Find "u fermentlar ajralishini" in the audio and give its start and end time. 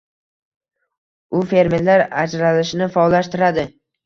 1.39-2.89